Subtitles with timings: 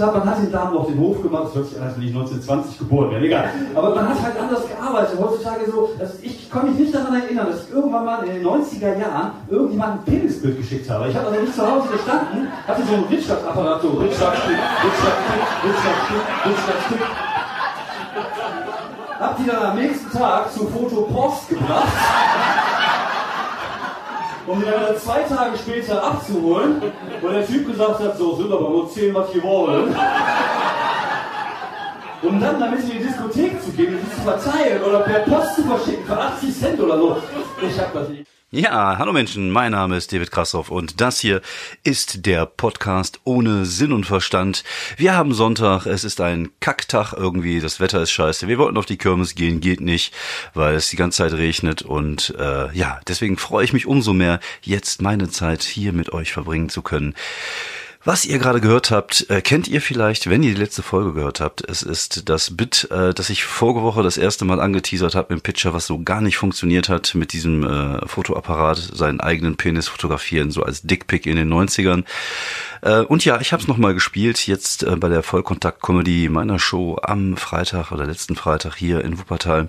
[0.00, 2.02] hat, man hat den Damen auf den Hof gemacht, das hört sich an, als wenn
[2.04, 3.50] ich 1920 geboren wäre, egal.
[3.74, 5.18] Aber man hat halt anders gearbeitet.
[5.20, 8.46] Heutzutage so, dass ich kann mich nicht daran erinnern, dass ich irgendwann mal in den
[8.46, 11.08] 90er Jahren irgendjemand ein Penisbild geschickt habe.
[11.08, 14.58] Ich habe also nicht zu Hause gestanden, hatte so einen Rittschlag-Apparat, so Rittschlagstück,
[15.64, 17.00] Rittschlagstück.
[19.18, 21.88] Hab die dann am nächsten Tag zur Fotopost gebracht
[24.46, 26.80] um die dann zwei Tage später abzuholen,
[27.20, 29.94] weil der Typ gesagt hat, so sind aber nur 10, was die wollen.
[32.26, 35.62] Um dann damit in die Diskothek zu gehen und zu verteilen oder per Post zu
[35.62, 37.22] verschicken für 80 Cent oder so.
[37.62, 38.26] Ich hab das nicht.
[38.50, 41.40] Ja, hallo Menschen, mein Name ist David Krassoff und das hier
[41.84, 44.64] ist der Podcast ohne Sinn und Verstand.
[44.96, 48.48] Wir haben Sonntag, es ist ein Kacktag irgendwie, das Wetter ist scheiße.
[48.48, 50.14] Wir wollten auf die Kirmes gehen, geht nicht,
[50.54, 54.40] weil es die ganze Zeit regnet und äh, ja, deswegen freue ich mich umso mehr,
[54.62, 57.14] jetzt meine Zeit hier mit euch verbringen zu können.
[58.06, 61.40] Was ihr gerade gehört habt, äh, kennt ihr vielleicht, wenn ihr die letzte Folge gehört
[61.40, 61.68] habt.
[61.68, 65.40] Es ist das Bit, äh, das ich vorige Woche das erste Mal angeteasert habe im
[65.40, 70.52] Pitcher, was so gar nicht funktioniert hat mit diesem äh, Fotoapparat, seinen eigenen Penis fotografieren,
[70.52, 72.04] so als Dickpick in den 90ern.
[72.82, 77.00] Äh, und ja, ich habe es nochmal gespielt, jetzt äh, bei der Vollkontakt-Comedy meiner Show
[77.02, 79.68] am Freitag oder letzten Freitag hier in Wuppertal.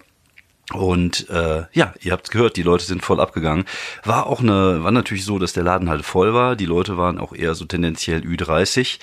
[0.74, 3.64] Und äh, ja, ihr habt gehört, die Leute sind voll abgegangen.
[4.04, 6.58] War auch eine, war natürlich so, dass der Laden halt voll war.
[6.58, 9.00] Die Leute waren auch eher so tendenziell Ü30.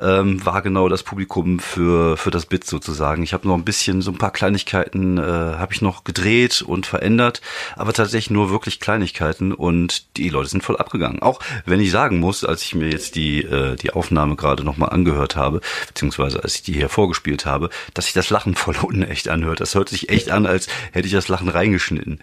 [0.00, 3.22] Ähm, war genau das Publikum für für das Bit sozusagen.
[3.22, 6.86] Ich habe noch ein bisschen so ein paar Kleinigkeiten äh, habe ich noch gedreht und
[6.86, 7.42] verändert,
[7.76, 11.20] aber tatsächlich nur wirklich Kleinigkeiten und die Leute sind voll abgegangen.
[11.20, 14.78] Auch wenn ich sagen muss, als ich mir jetzt die äh, die Aufnahme gerade noch
[14.78, 18.76] mal angehört habe, beziehungsweise als ich die hier vorgespielt habe, dass sich das Lachen voll
[18.80, 19.60] unecht anhört.
[19.60, 22.20] Das hört sich echt an, als hätte hätte ich das Lachen reingeschnitten.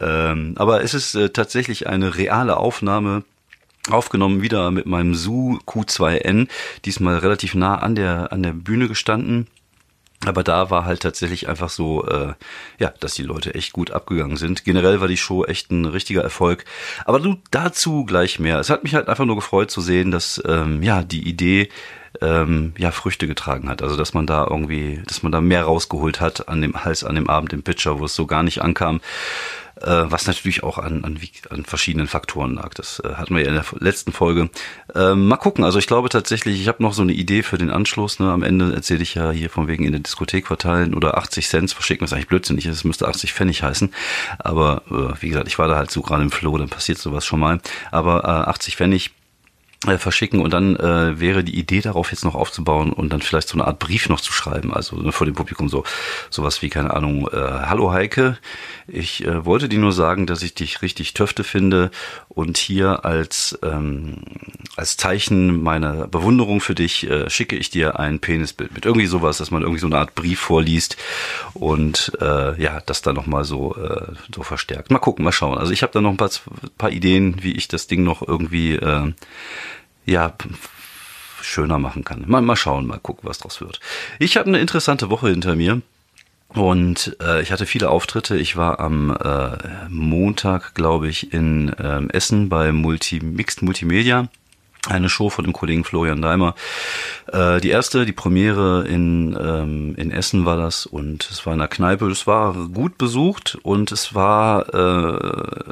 [0.00, 3.24] Ähm, aber es ist äh, tatsächlich eine reale Aufnahme
[3.90, 6.46] aufgenommen wieder mit meinem Su Q2N,
[6.84, 9.48] diesmal relativ nah an der an der Bühne gestanden.
[10.26, 12.34] Aber da war halt tatsächlich einfach so, äh,
[12.78, 14.64] ja, dass die Leute echt gut abgegangen sind.
[14.64, 16.66] Generell war die Show echt ein richtiger Erfolg.
[17.06, 18.58] Aber du dazu gleich mehr.
[18.58, 21.70] Es hat mich halt einfach nur gefreut zu sehen, dass ähm, ja die Idee
[22.20, 23.82] ähm, ja Früchte getragen hat.
[23.82, 27.14] Also dass man da irgendwie, dass man da mehr rausgeholt hat an dem Hals an
[27.14, 29.00] dem Abend im Pitcher, wo es so gar nicht ankam.
[29.82, 31.18] Äh, was natürlich auch an, an,
[31.48, 32.74] an verschiedenen Faktoren lag.
[32.74, 34.50] Das äh, hatten wir ja in der letzten Folge.
[34.94, 35.64] Äh, mal gucken.
[35.64, 38.18] Also ich glaube tatsächlich, ich habe noch so eine Idee für den Anschluss.
[38.18, 38.30] Ne?
[38.30, 41.72] Am Ende erzähle ich ja hier von wegen in der Diskothek verteilen oder 80 Cent
[41.72, 42.76] verschicken, was eigentlich blödsinnig ist.
[42.76, 43.92] Es müsste 80 Pfennig heißen.
[44.38, 47.24] Aber äh, wie gesagt, ich war da halt so gerade im Flow, dann passiert sowas
[47.24, 47.60] schon mal.
[47.90, 49.12] Aber äh, 80 Pfennig
[49.82, 53.54] verschicken und dann äh, wäre die Idee darauf jetzt noch aufzubauen und dann vielleicht so
[53.54, 55.84] eine Art Brief noch zu schreiben, also ne, vor dem Publikum so
[56.28, 58.36] sowas wie keine Ahnung, äh, hallo Heike,
[58.86, 61.90] ich äh, wollte dir nur sagen, dass ich dich richtig töfte finde
[62.28, 64.18] und hier als ähm,
[64.76, 69.38] als Zeichen meiner Bewunderung für dich äh, schicke ich dir ein Penisbild mit irgendwie sowas,
[69.38, 70.98] dass man irgendwie so eine Art Brief vorliest
[71.54, 74.90] und äh, ja, das dann noch mal so äh, so verstärkt.
[74.90, 75.56] Mal gucken, mal schauen.
[75.56, 76.30] Also ich habe da noch ein paar
[76.76, 79.12] paar Ideen, wie ich das Ding noch irgendwie äh,
[80.10, 80.34] ja,
[81.40, 82.24] schöner machen kann.
[82.26, 83.80] Mal, mal schauen, mal gucken, was draus wird.
[84.18, 85.80] Ich habe eine interessante Woche hinter mir.
[86.48, 88.36] Und äh, ich hatte viele Auftritte.
[88.36, 94.28] Ich war am äh, Montag, glaube ich, in ähm, Essen bei Multi Mixed Multimedia.
[94.88, 96.54] Eine Show von dem Kollegen Florian Daimer.
[97.30, 101.58] Äh, die erste, die Premiere in, ähm, in Essen war das und es war in
[101.58, 102.06] der Kneipe.
[102.10, 105.64] Es war gut besucht und es war äh,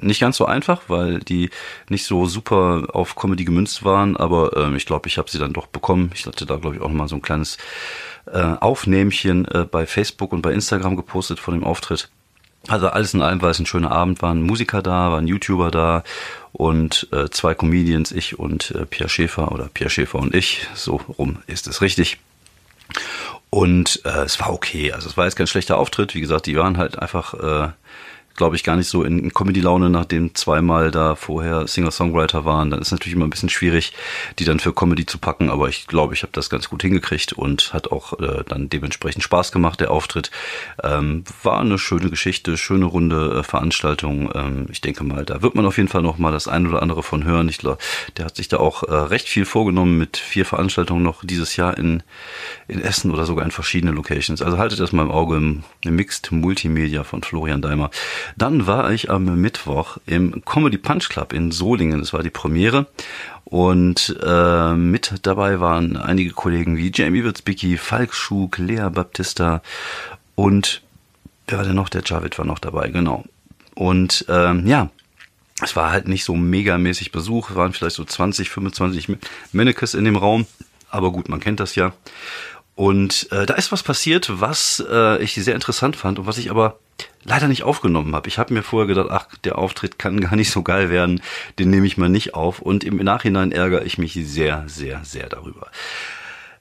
[0.00, 1.50] nicht ganz so einfach, weil die
[1.88, 5.52] nicht so super auf Comedy gemünzt waren, aber ähm, ich glaube, ich habe sie dann
[5.52, 6.10] doch bekommen.
[6.14, 7.56] Ich hatte da, glaube ich, auch nochmal so ein kleines
[8.26, 12.10] äh, Aufnehmchen äh, bei Facebook und bei Instagram gepostet von dem Auftritt.
[12.68, 16.04] Also alles in allem war es ein schöner Abend, waren Musiker da, waren YouTuber da
[16.52, 20.96] und äh, zwei Comedians, ich und äh, Pierre Schäfer oder Pierre Schäfer und ich, so
[20.96, 22.18] rum ist es richtig.
[23.48, 26.56] Und äh, es war okay, also es war jetzt kein schlechter Auftritt, wie gesagt, die
[26.56, 27.68] waren halt einfach äh,
[28.40, 32.70] glaube ich, gar nicht so in Comedy-Laune, nachdem zweimal da vorher Singer-Songwriter waren.
[32.70, 33.92] Dann ist natürlich immer ein bisschen schwierig,
[34.38, 35.50] die dann für Comedy zu packen.
[35.50, 39.22] Aber ich glaube, ich habe das ganz gut hingekriegt und hat auch äh, dann dementsprechend
[39.24, 40.30] Spaß gemacht, der Auftritt.
[40.82, 44.30] Ähm, war eine schöne Geschichte, schöne runde äh, Veranstaltung.
[44.34, 46.80] Ähm, ich denke mal, da wird man auf jeden Fall noch mal das ein oder
[46.80, 47.46] andere von hören.
[47.50, 47.76] Ich glaube,
[48.16, 51.76] der hat sich da auch äh, recht viel vorgenommen mit vier Veranstaltungen noch dieses Jahr
[51.76, 52.02] in,
[52.68, 54.40] in Essen oder sogar in verschiedenen Locations.
[54.40, 57.90] Also haltet das mal im Auge im, im Mixed Multimedia von Florian Daimer.
[58.36, 62.00] Dann war ich am Mittwoch im Comedy Punch Club in Solingen.
[62.00, 62.86] Das war die Premiere.
[63.44, 69.62] Und äh, mit dabei waren einige Kollegen wie Jamie Witzbicki, Falk Schug, Lea Baptista
[70.40, 70.80] und
[71.46, 71.90] wer war denn noch?
[71.90, 73.24] Der Javid war noch dabei, genau.
[73.74, 74.88] Und ähm, ja,
[75.62, 79.08] es war halt nicht so megamäßig Besuch, es waren vielleicht so 20, 25
[79.52, 80.46] Mannequins in dem Raum.
[80.88, 81.92] Aber gut, man kennt das ja.
[82.74, 86.50] Und äh, da ist was passiert, was äh, ich sehr interessant fand und was ich
[86.50, 86.78] aber
[87.24, 88.28] leider nicht aufgenommen habe.
[88.28, 91.20] Ich habe mir vorher gedacht, ach, der Auftritt kann gar nicht so geil werden,
[91.58, 92.60] den nehme ich mal nicht auf.
[92.60, 95.68] Und im Nachhinein ärgere ich mich sehr, sehr, sehr darüber.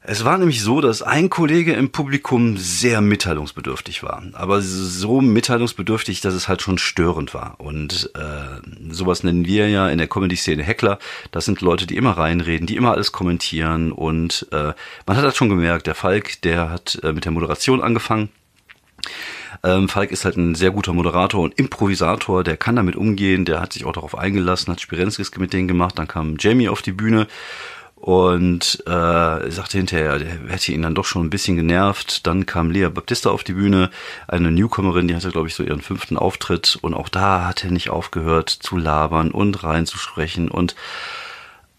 [0.02, 4.24] Es war nämlich so, dass ein Kollege im Publikum sehr mitteilungsbedürftig war.
[4.32, 7.56] Aber so mitteilungsbedürftig, dass es halt schon störend war.
[7.60, 11.00] Und äh, sowas nennen wir ja in der Comedy-Szene Heckler.
[11.32, 13.92] Das sind Leute, die immer reinreden, die immer alles kommentieren.
[13.92, 14.74] Und äh,
[15.06, 18.30] man hat halt schon gemerkt, der Falk, der hat äh, mit der Moderation angefangen.
[19.64, 23.62] Ähm, Falk ist halt ein sehr guter Moderator und Improvisator, der kann damit umgehen, der
[23.62, 26.92] hat sich auch darauf eingelassen, hat Spirenskis mit denen gemacht, dann kam Jamie auf die
[26.92, 27.28] Bühne
[28.00, 32.26] und äh, sagte hinterher, der hätte ihn dann doch schon ein bisschen genervt.
[32.26, 33.90] Dann kam Lea Baptista auf die Bühne,
[34.28, 36.80] eine Newcomerin, die hatte, glaube ich, so ihren fünften Auftritt.
[36.82, 40.50] Und auch da hat er nicht aufgehört zu labern und reinzusprechen.
[40.50, 40.76] Und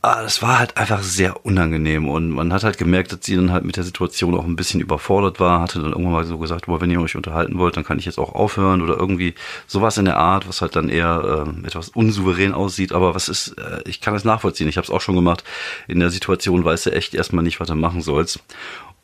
[0.02, 3.52] Ah, das war halt einfach sehr unangenehm und man hat halt gemerkt, dass sie dann
[3.52, 6.68] halt mit der Situation auch ein bisschen überfordert war, hatte dann irgendwann mal so gesagt,
[6.68, 9.34] boah, wenn ihr euch unterhalten wollt, dann kann ich jetzt auch aufhören oder irgendwie
[9.66, 13.58] sowas in der Art, was halt dann eher äh, etwas unsouverän aussieht, aber was ist,
[13.58, 15.44] äh, ich kann es nachvollziehen, ich habe es auch schon gemacht,
[15.86, 18.40] in der Situation weißt du echt erstmal nicht, was du machen sollst.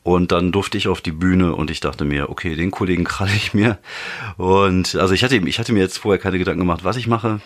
[0.03, 3.35] Und dann durfte ich auf die Bühne und ich dachte mir, okay, den Kollegen kralle
[3.35, 3.79] ich mir.
[4.39, 7.41] Und also ich hatte, ich hatte mir jetzt vorher keine Gedanken gemacht, was ich mache.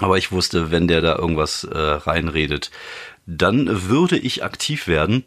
[0.00, 2.70] Aber ich wusste, wenn der da irgendwas äh, reinredet,
[3.26, 5.24] dann würde ich aktiv werden.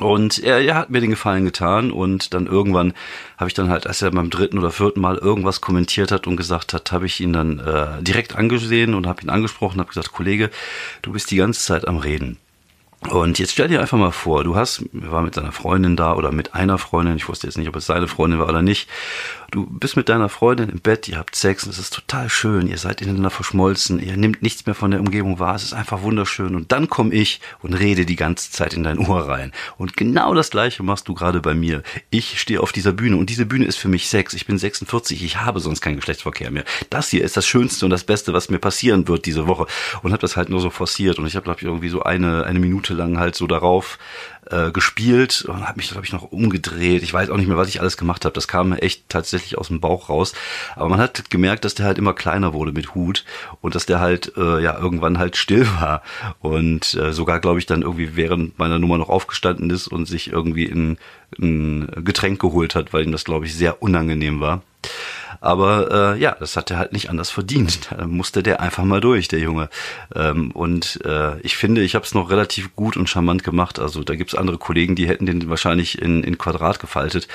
[0.00, 2.92] Und er, er hat mir den Gefallen getan und dann irgendwann
[3.38, 6.36] habe ich dann halt, als er beim dritten oder vierten Mal irgendwas kommentiert hat und
[6.36, 10.12] gesagt hat, habe ich ihn dann äh, direkt angesehen und habe ihn angesprochen, habe gesagt,
[10.12, 10.50] Kollege,
[11.00, 12.38] du bist die ganze Zeit am Reden.
[13.10, 16.32] Und jetzt stell dir einfach mal vor, du hast, war mit deiner Freundin da oder
[16.32, 18.88] mit einer Freundin, ich wusste jetzt nicht, ob es seine Freundin war oder nicht.
[19.50, 22.66] Du bist mit deiner Freundin im Bett, ihr habt Sex und es ist total schön,
[22.66, 26.02] ihr seid ineinander verschmolzen, ihr nehmt nichts mehr von der Umgebung wahr, es ist einfach
[26.02, 26.56] wunderschön.
[26.56, 29.52] Und dann komme ich und rede die ganze Zeit in dein Ohr rein.
[29.78, 31.82] Und genau das gleiche machst du gerade bei mir.
[32.10, 34.34] Ich stehe auf dieser Bühne und diese Bühne ist für mich Sex.
[34.34, 36.64] Ich bin 46, ich habe sonst keinen Geschlechtsverkehr mehr.
[36.90, 39.66] Das hier ist das Schönste und das Beste, was mir passieren wird diese Woche.
[40.02, 42.44] Und habe das halt nur so forciert und ich habe, glaube ich, irgendwie so eine,
[42.44, 43.98] eine Minute lang halt so darauf
[44.50, 47.02] äh, gespielt und habe mich, glaube ich, noch umgedreht.
[47.02, 48.34] Ich weiß auch nicht mehr, was ich alles gemacht habe.
[48.34, 50.34] Das kam echt tatsächlich aus dem Bauch raus.
[50.74, 53.24] Aber man hat gemerkt, dass der halt immer kleiner wurde mit Hut
[53.60, 56.02] und dass der halt äh, ja irgendwann halt still war.
[56.40, 60.32] Und äh, sogar, glaube ich, dann irgendwie während meiner Nummer noch aufgestanden ist und sich
[60.32, 60.98] irgendwie in,
[61.38, 64.62] ein Getränk geholt hat, weil ihm das, glaube ich, sehr unangenehm war.
[65.40, 67.90] Aber äh, ja, das hat er halt nicht anders verdient.
[67.96, 69.70] Da musste der einfach mal durch, der Junge.
[70.14, 73.78] Ähm, und äh, ich finde, ich habe es noch relativ gut und charmant gemacht.
[73.78, 77.26] Also da gibt's andere Kollegen, die hätten den wahrscheinlich in, in Quadrat gefaltet.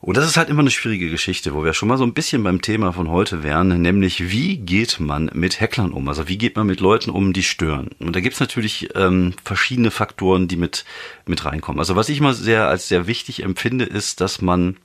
[0.00, 2.44] Und das ist halt immer eine schwierige Geschichte, wo wir schon mal so ein bisschen
[2.44, 6.08] beim Thema von heute wären, nämlich wie geht man mit Hecklern um?
[6.08, 7.90] Also wie geht man mit Leuten um, die stören?
[7.98, 10.84] Und da gibt's natürlich ähm, verschiedene Faktoren, die mit,
[11.26, 11.80] mit reinkommen.
[11.80, 14.76] Also was ich mal sehr als sehr wichtig empfinde, ist, dass man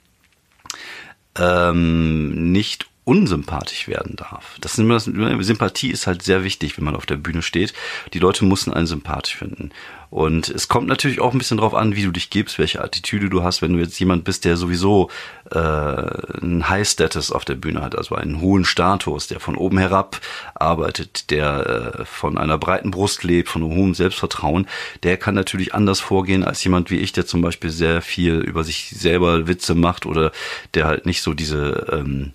[1.38, 4.56] ähm, nicht unsympathisch werden darf.
[4.62, 7.74] Das, das Sympathie ist halt sehr wichtig, wenn man auf der Bühne steht.
[8.14, 9.72] Die Leute müssen einen sympathisch finden.
[10.10, 13.30] Und es kommt natürlich auch ein bisschen drauf an, wie du dich gibst, welche Attitüde
[13.30, 13.64] du hast.
[13.64, 15.10] Wenn du jetzt jemand bist, der sowieso
[15.50, 19.80] äh, einen High Status auf der Bühne hat, also einen hohen Status, der von oben
[19.80, 20.22] herab
[20.54, 24.68] arbeitet, der äh, von einer breiten Brust lebt, von einem hohen Selbstvertrauen,
[25.02, 28.64] der kann natürlich anders vorgehen als jemand wie ich, der zum Beispiel sehr viel über
[28.64, 30.32] sich selber Witze macht oder
[30.76, 32.34] der halt nicht so diese ähm,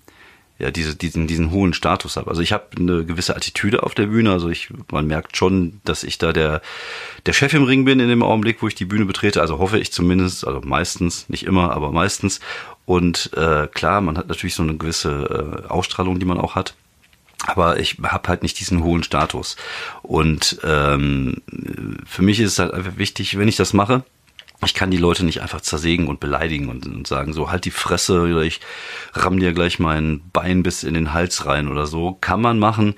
[0.59, 2.29] ja diese, diesen, diesen hohen Status habe.
[2.29, 4.31] Also ich habe eine gewisse Attitüde auf der Bühne.
[4.31, 6.61] Also ich, man merkt schon, dass ich da der,
[7.25, 9.39] der Chef im Ring bin in dem Augenblick, wo ich die Bühne betrete.
[9.39, 12.41] Also hoffe ich zumindest, also meistens, nicht immer, aber meistens.
[12.85, 16.75] Und äh, klar, man hat natürlich so eine gewisse äh, Ausstrahlung, die man auch hat.
[17.47, 19.55] Aber ich habe halt nicht diesen hohen Status.
[20.01, 21.37] Und ähm,
[22.05, 24.03] für mich ist es halt einfach wichtig, wenn ich das mache,
[24.65, 27.71] ich kann die Leute nicht einfach zersägen und beleidigen und, und, sagen so, halt die
[27.71, 28.59] Fresse oder ich
[29.13, 32.17] ramm dir gleich mein Bein bis in den Hals rein oder so.
[32.19, 32.95] Kann man machen.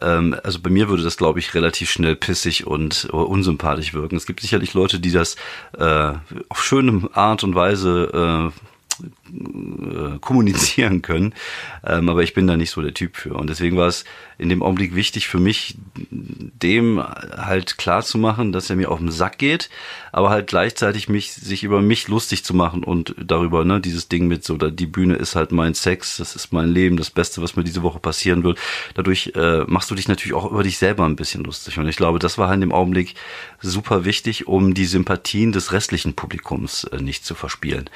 [0.00, 4.16] Ähm, also bei mir würde das, glaube ich, relativ schnell pissig und uh, unsympathisch wirken.
[4.16, 5.36] Es gibt sicherlich Leute, die das
[5.76, 6.12] äh,
[6.48, 8.70] auf schöne Art und Weise äh,
[9.02, 11.34] äh, kommunizieren können.
[11.84, 13.34] Ähm, aber ich bin da nicht so der Typ für.
[13.34, 14.04] Und deswegen war es
[14.40, 15.76] in dem Augenblick wichtig für mich,
[16.10, 19.68] dem halt klar zu machen, dass er mir auf den Sack geht,
[20.12, 24.28] aber halt gleichzeitig mich, sich über mich lustig zu machen und darüber, ne, dieses Ding
[24.28, 27.54] mit so, die Bühne ist halt mein Sex, das ist mein Leben, das Beste, was
[27.54, 28.58] mir diese Woche passieren wird.
[28.94, 31.78] Dadurch äh, machst du dich natürlich auch über dich selber ein bisschen lustig.
[31.78, 33.14] Und ich glaube, das war halt in dem Augenblick
[33.60, 37.90] super wichtig, um die Sympathien des restlichen Publikums äh, nicht zu verspielen.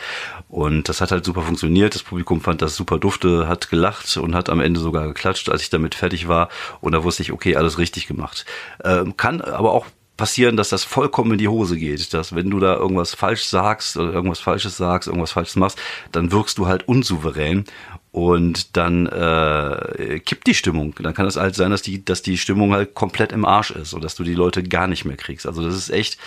[0.49, 1.95] Und das hat halt super funktioniert.
[1.95, 5.63] Das Publikum fand das super dufte, hat gelacht und hat am Ende sogar geklatscht, als
[5.63, 6.49] ich damit fertig war.
[6.81, 8.45] Und da wusste ich, okay, alles richtig gemacht.
[8.85, 9.87] Ähm, kann aber auch
[10.17, 12.15] passieren, dass das vollkommen in die Hose geht.
[12.15, 15.81] Dass wenn du da irgendwas falsch sagst oder irgendwas Falsches sagst, irgendwas Falsches machst,
[16.13, 17.65] dann wirkst du halt unsouverän
[18.13, 20.95] und dann äh, kippt die Stimmung.
[21.01, 23.93] Dann kann es halt sein, dass die, dass die Stimmung halt komplett im Arsch ist
[23.95, 25.47] und dass du die Leute gar nicht mehr kriegst.
[25.47, 26.19] Also das ist echt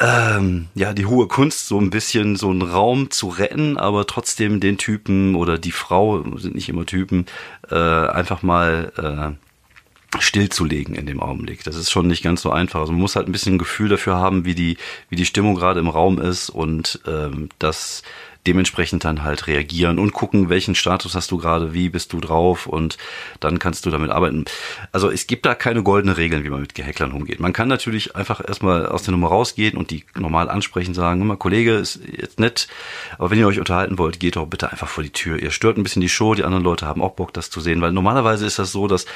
[0.00, 4.60] ähm, ja die hohe Kunst, so ein bisschen so einen Raum zu retten, aber trotzdem
[4.60, 7.26] den Typen oder die Frau sind nicht immer Typen
[7.70, 11.64] äh, einfach mal äh, stillzulegen in dem Augenblick.
[11.64, 12.80] Das ist schon nicht ganz so einfach.
[12.80, 14.76] Also man muss halt ein bisschen ein Gefühl dafür haben, wie die
[15.08, 18.02] wie die Stimmung gerade im Raum ist und ähm, das
[18.46, 22.66] dementsprechend dann halt reagieren und gucken, welchen Status hast du gerade, wie bist du drauf
[22.66, 22.98] und
[23.40, 24.44] dann kannst du damit arbeiten.
[24.92, 27.40] Also es gibt da keine goldene Regeln, wie man mit Gehäcklern umgeht.
[27.40, 31.36] Man kann natürlich einfach erstmal aus der Nummer rausgehen und die normal ansprechen, sagen, immer
[31.36, 32.68] Kollege, ist jetzt nett,
[33.18, 35.38] aber wenn ihr euch unterhalten wollt, geht doch bitte einfach vor die Tür.
[35.40, 37.80] Ihr stört ein bisschen die Show, die anderen Leute haben auch Bock, das zu sehen,
[37.80, 39.06] weil normalerweise ist das so, dass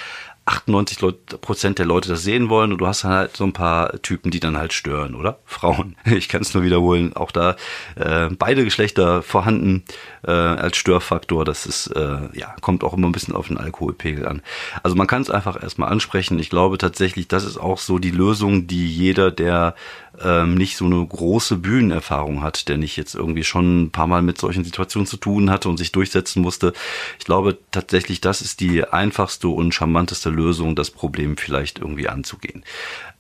[0.49, 0.99] 98
[1.41, 4.41] Prozent der Leute das sehen wollen und du hast halt so ein paar Typen, die
[4.41, 5.39] dann halt stören, oder?
[5.45, 5.97] Frauen.
[6.05, 7.15] Ich kann es nur wiederholen.
[7.15, 7.57] Auch da
[7.97, 9.85] äh, beide Geschlechter vorhanden
[10.27, 11.45] äh, als Störfaktor.
[11.45, 14.43] Das ist äh, ja kommt auch immer ein bisschen auf den Alkoholpegel an.
[14.83, 16.39] Also man kann es einfach erstmal ansprechen.
[16.39, 19.75] Ich glaube tatsächlich, das ist auch so die Lösung, die jeder, der
[20.23, 24.23] ähm, nicht so eine große Bühnenerfahrung hat, der nicht jetzt irgendwie schon ein paar Mal
[24.23, 26.73] mit solchen Situationen zu tun hatte und sich durchsetzen musste.
[27.19, 32.65] Ich glaube tatsächlich, das ist die einfachste und charmanteste Lösung, das Problem vielleicht irgendwie anzugehen.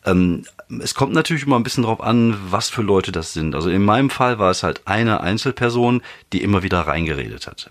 [0.05, 0.45] Ähm,
[0.81, 3.55] es kommt natürlich immer ein bisschen drauf an, was für Leute das sind.
[3.55, 7.71] Also in meinem Fall war es halt eine Einzelperson, die immer wieder reingeredet hat.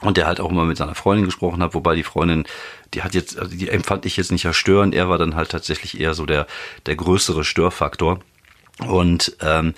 [0.00, 2.44] Und der halt auch immer mit seiner Freundin gesprochen hat, wobei die Freundin,
[2.92, 5.50] die hat jetzt, also die empfand ich jetzt nicht als störend, er war dann halt
[5.50, 6.46] tatsächlich eher so der,
[6.86, 8.20] der größere Störfaktor.
[8.86, 9.74] Und ähm,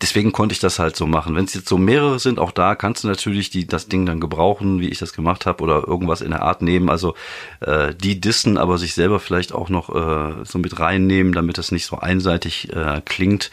[0.00, 1.34] deswegen konnte ich das halt so machen.
[1.34, 4.20] Wenn es jetzt so mehrere sind, auch da kannst du natürlich die, das Ding dann
[4.20, 6.88] gebrauchen, wie ich das gemacht habe, oder irgendwas in der Art nehmen.
[6.88, 7.14] Also
[7.60, 11.72] äh, die dissen, aber sich selber vielleicht auch noch äh, so mit reinnehmen, damit das
[11.72, 13.50] nicht so einseitig äh, klingt.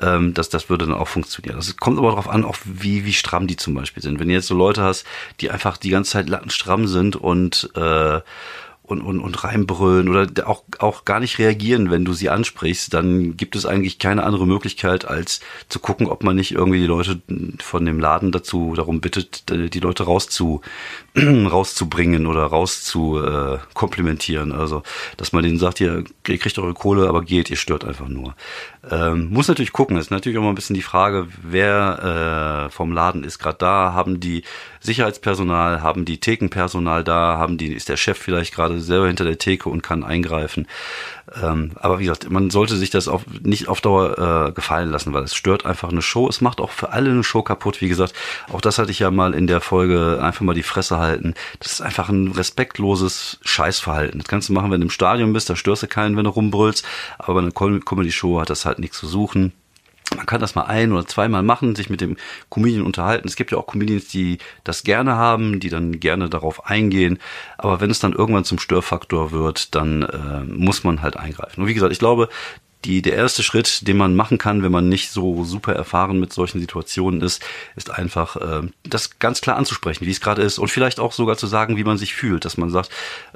[0.00, 1.56] Ähm, das, das würde dann auch funktionieren.
[1.56, 4.20] Das kommt aber darauf an, auch wie, wie stramm die zum Beispiel sind.
[4.20, 5.06] Wenn du jetzt so Leute hast,
[5.40, 8.20] die einfach die ganze Zeit lattenstramm sind und äh,
[8.88, 13.36] und, und, und reinbrüllen oder auch, auch gar nicht reagieren, wenn du sie ansprichst, dann
[13.36, 17.20] gibt es eigentlich keine andere Möglichkeit, als zu gucken, ob man nicht irgendwie die Leute
[17.60, 20.62] von dem Laden dazu darum bittet, die Leute rauszu,
[21.16, 23.58] rauszubringen oder rauszu äh.
[24.52, 24.82] Also,
[25.16, 28.34] dass man denen sagt, ihr, ihr kriegt eure Kohle, aber geht, ihr stört einfach nur.
[28.90, 29.96] Ähm, muss natürlich gucken.
[29.96, 33.58] Es ist natürlich auch mal ein bisschen die Frage, wer äh, vom Laden ist gerade
[33.58, 33.92] da.
[33.92, 34.44] Haben die
[34.88, 39.36] Sicherheitspersonal, haben die Thekenpersonal da, haben die, ist der Chef vielleicht gerade selber hinter der
[39.36, 40.66] Theke und kann eingreifen.
[41.42, 45.12] Ähm, aber wie gesagt, man sollte sich das auf, nicht auf Dauer äh, gefallen lassen,
[45.12, 46.26] weil es stört einfach eine Show.
[46.26, 47.82] Es macht auch für alle eine Show kaputt.
[47.82, 48.14] Wie gesagt,
[48.50, 51.34] auch das hatte ich ja mal in der Folge einfach mal die Fresse halten.
[51.60, 54.20] Das ist einfach ein respektloses Scheißverhalten.
[54.20, 56.30] Das kannst du machen, wenn du im Stadion bist, da störst du keinen, wenn du
[56.30, 56.84] rumbrüllst.
[57.18, 59.52] Aber bei einer Comedy-Show hat das halt nichts zu suchen.
[60.16, 62.16] Man kann das mal ein oder zweimal machen, sich mit dem
[62.50, 63.28] Comedian unterhalten.
[63.28, 67.18] Es gibt ja auch Comedians, die das gerne haben, die dann gerne darauf eingehen.
[67.58, 71.62] Aber wenn es dann irgendwann zum Störfaktor wird, dann äh, muss man halt eingreifen.
[71.62, 72.28] Und wie gesagt, ich glaube,
[72.84, 76.32] die, der erste Schritt, den man machen kann, wenn man nicht so super erfahren mit
[76.32, 77.44] solchen Situationen ist,
[77.76, 81.36] ist einfach äh, das ganz klar anzusprechen, wie es gerade ist und vielleicht auch sogar
[81.36, 82.90] zu sagen, wie man sich fühlt, dass man sagt,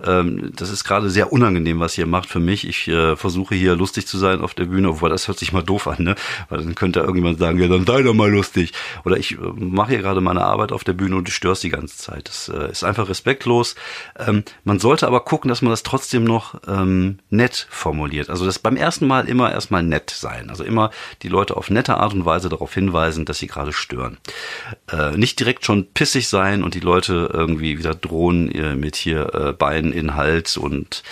[0.05, 2.67] ähm, das ist gerade sehr unangenehm, was ihr macht für mich.
[2.67, 5.63] Ich äh, versuche hier lustig zu sein auf der Bühne, obwohl das hört sich mal
[5.63, 6.15] doof an, ne?
[6.49, 8.73] Weil dann könnte irgendjemand sagen, ja, dann sei doch mal lustig.
[9.05, 11.71] Oder ich äh, mache hier gerade meine Arbeit auf der Bühne und du störst die
[11.71, 12.29] ganze Zeit.
[12.29, 13.75] Das äh, ist einfach respektlos.
[14.19, 18.31] Ähm, man sollte aber gucken, dass man das trotzdem noch ähm, nett formuliert.
[18.31, 20.51] Also das beim ersten Mal immer erstmal nett sein.
[20.51, 20.91] Also immer
[21.23, 24.19] die Leute auf nette Art und Weise darauf hinweisen, dass sie gerade stören.
[24.91, 29.53] Äh, nicht direkt schon pissig sein und die Leute irgendwie wieder drohen mit hier äh,
[29.53, 31.03] Bein in Hals und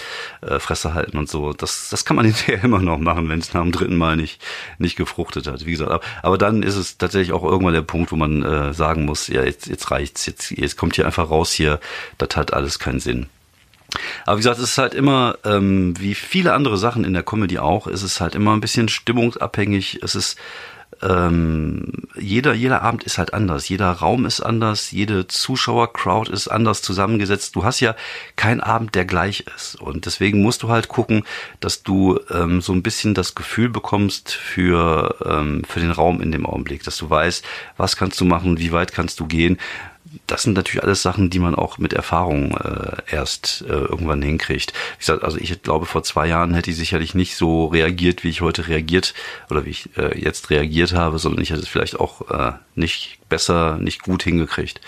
[0.42, 1.52] äh, Fresse halten und so.
[1.52, 4.40] Das, das kann man hinterher immer noch machen, wenn es nach dem dritten Mal nicht,
[4.78, 5.66] nicht gefruchtet hat.
[5.66, 9.04] Wie gesagt, aber, dann ist es tatsächlich auch irgendwann der Punkt, wo man äh, sagen
[9.04, 11.80] muss, ja, jetzt, jetzt reicht's, jetzt, jetzt kommt hier einfach raus hier,
[12.18, 13.26] das hat alles keinen Sinn.
[14.26, 17.58] Aber wie gesagt, es ist halt immer, ähm, wie viele andere Sachen in der Comedy
[17.58, 20.00] auch, ist es halt immer ein bisschen stimmungsabhängig.
[20.02, 20.36] Es ist
[21.02, 26.82] ähm, jeder, jeder Abend ist halt anders, jeder Raum ist anders, jede Zuschauercrowd ist anders
[26.82, 27.56] zusammengesetzt.
[27.56, 27.94] Du hast ja
[28.36, 29.76] keinen Abend, der gleich ist.
[29.76, 31.24] Und deswegen musst du halt gucken,
[31.60, 36.32] dass du ähm, so ein bisschen das Gefühl bekommst für, ähm, für den Raum in
[36.32, 37.44] dem Augenblick, dass du weißt,
[37.76, 39.58] was kannst du machen, wie weit kannst du gehen
[40.26, 44.72] das sind natürlich alles Sachen, die man auch mit Erfahrung äh, erst äh, irgendwann hinkriegt.
[44.72, 48.30] Wie gesagt, also ich glaube, vor zwei Jahren hätte ich sicherlich nicht so reagiert, wie
[48.30, 49.14] ich heute reagiert
[49.50, 53.18] oder wie ich äh, jetzt reagiert habe, sondern ich hätte es vielleicht auch äh, nicht
[53.28, 54.80] besser, nicht gut hingekriegt.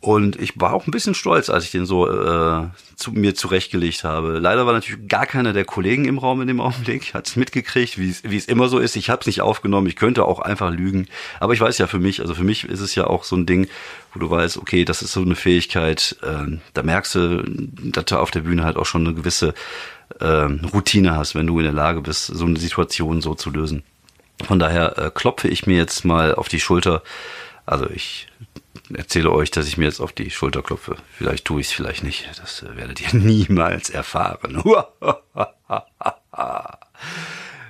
[0.00, 4.02] Und ich war auch ein bisschen stolz, als ich den so äh, zu mir zurechtgelegt
[4.02, 4.38] habe.
[4.38, 7.98] Leider war natürlich gar keiner der Kollegen im Raum in dem Augenblick, hat es mitgekriegt,
[7.98, 8.96] wie es immer so ist.
[8.96, 11.06] Ich habe es nicht aufgenommen, ich könnte auch einfach lügen.
[11.38, 13.44] Aber ich weiß ja für mich, also für mich ist es ja auch so ein
[13.44, 13.68] Ding,
[14.14, 17.42] wo du weißt, okay, das ist so eine Fähigkeit, äh, da merkst du,
[17.92, 19.52] dass du auf der Bühne halt auch schon eine gewisse
[20.18, 20.24] äh,
[20.72, 23.82] Routine hast, wenn du in der Lage bist, so eine Situation so zu lösen.
[24.46, 27.02] Von daher äh, klopfe ich mir jetzt mal auf die Schulter.
[27.66, 28.28] Also ich
[28.94, 30.96] erzähle euch, dass ich mir jetzt auf die Schulter klopfe.
[31.16, 32.28] Vielleicht tue ich es, vielleicht nicht.
[32.40, 34.62] Das äh, werdet ihr niemals erfahren.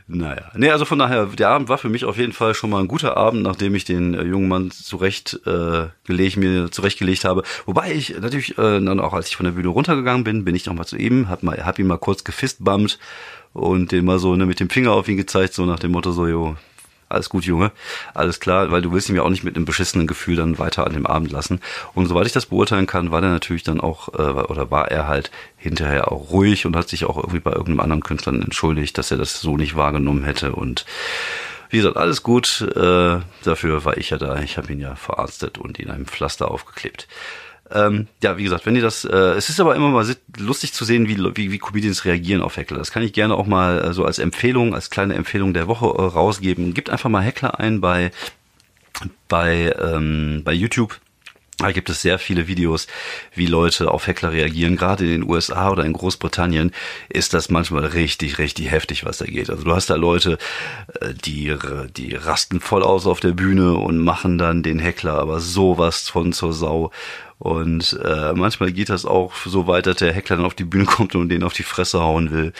[0.07, 2.81] naja, nee, also von daher, der Abend war für mich auf jeden Fall schon mal
[2.81, 7.43] ein guter Abend, nachdem ich den äh, jungen Mann zurecht äh, gelegt, mir zurechtgelegt habe.
[7.67, 10.67] Wobei ich natürlich äh, dann auch, als ich von der Bühne runtergegangen bin, bin ich
[10.67, 12.99] noch mal zu ihm, hab, mal, hab ihn mal kurz gefistbumpt
[13.53, 16.13] und den mal so ne, mit dem Finger auf ihn gezeigt, so nach dem Motto
[16.13, 16.57] so, jo,
[17.11, 17.73] alles gut, Junge,
[18.15, 20.87] alles klar, weil du willst ihn ja auch nicht mit einem beschissenen Gefühl dann weiter
[20.87, 21.61] an dem Abend lassen.
[21.95, 25.09] Und soweit ich das beurteilen kann, war der natürlich dann auch, äh, oder war er
[25.09, 29.11] halt hinterher auch ruhig und hat sich auch irgendwie bei irgendeinem anderen Künstler entschuldigt, dass
[29.11, 30.87] er das so nicht wahrgenommen hätte und
[31.71, 32.63] wie gesagt, alles gut.
[32.75, 34.41] Äh, dafür war ich ja da.
[34.41, 37.07] Ich habe ihn ja verarztet und ihn einem Pflaster aufgeklebt.
[37.73, 40.07] Ähm, ja, wie gesagt, wenn ihr das, äh, es ist aber immer mal
[40.39, 42.79] lustig zu sehen, wie, wie, wie Comedians reagieren auf Heckler.
[42.79, 45.87] Das kann ich gerne auch mal äh, so als Empfehlung, als kleine Empfehlung der Woche
[45.87, 46.75] äh, rausgeben.
[46.75, 48.11] Gebt einfach mal Heckler ein bei,
[49.29, 51.01] bei, ähm, bei YouTube.
[51.61, 52.87] Da gibt es sehr viele Videos,
[53.35, 54.77] wie Leute auf Heckler reagieren.
[54.77, 56.73] Gerade in den USA oder in Großbritannien
[57.11, 59.51] ist das manchmal richtig, richtig heftig, was da geht.
[59.51, 60.39] Also du hast da Leute,
[61.01, 61.55] äh, die,
[61.97, 66.33] die rasten voll aus auf der Bühne und machen dann den Heckler aber sowas von
[66.33, 66.93] zur Sau.
[67.41, 70.85] Und äh, manchmal geht das auch so weit, dass der Heckler dann auf die Bühne
[70.85, 72.53] kommt und den auf die Fresse hauen will.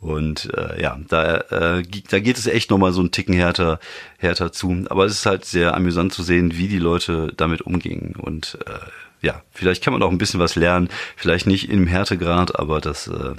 [0.00, 3.78] Und äh, ja, da, äh, da geht es echt nochmal so einen Ticken härter,
[4.18, 4.86] härter zu.
[4.90, 8.16] Aber es ist halt sehr amüsant zu sehen, wie die Leute damit umgingen.
[8.16, 10.88] Und äh, ja, vielleicht kann man auch ein bisschen was lernen.
[11.14, 13.34] Vielleicht nicht im Härtegrad, aber das äh,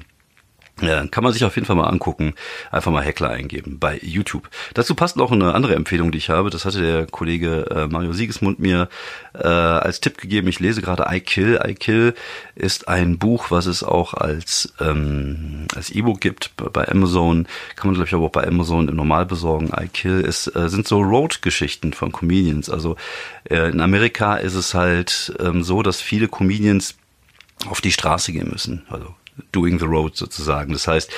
[0.77, 2.33] kann man sich auf jeden Fall mal angucken.
[2.69, 4.49] Einfach mal Heckler eingeben bei YouTube.
[4.73, 6.49] Dazu passt noch eine andere Empfehlung, die ich habe.
[6.49, 8.89] Das hatte der Kollege äh, Mario Siegesmund mir
[9.33, 10.47] äh, als Tipp gegeben.
[10.49, 11.59] Ich lese gerade I Kill.
[11.65, 12.13] I Kill
[12.55, 17.47] ist ein Buch, was es auch als ähm, als E-Book gibt bei Amazon.
[17.75, 19.71] Kann man glaube ich aber auch bei Amazon im Normal besorgen.
[19.79, 22.69] I Kill ist äh, sind so Road-Geschichten von Comedians.
[22.69, 22.97] Also
[23.49, 26.95] äh, in Amerika ist es halt ähm, so, dass viele Comedians
[27.69, 28.83] auf die Straße gehen müssen.
[28.89, 29.15] Also
[29.51, 30.73] doing the road sozusagen.
[30.73, 31.11] Das heißt,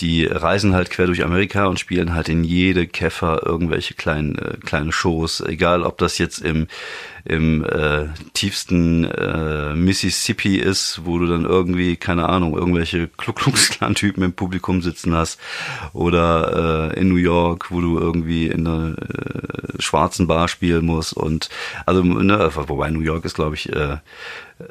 [0.00, 4.56] die reisen halt quer durch Amerika und spielen halt in jede Käfer irgendwelche kleinen äh,
[4.64, 6.66] kleine Shows, egal ob das jetzt im
[7.24, 13.70] im äh, tiefsten äh, Mississippi ist, wo du dann irgendwie, keine Ahnung, irgendwelche Ku Klux
[13.70, 15.38] Klan Typen im Publikum sitzen hast
[15.92, 21.12] oder äh, in New York, wo du irgendwie in einer äh, schwarzen Bar spielen musst
[21.12, 21.48] und
[21.86, 23.98] also ne, wobei New York ist glaube ich äh,